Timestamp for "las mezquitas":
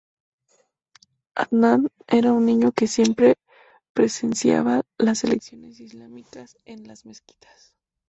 6.87-7.75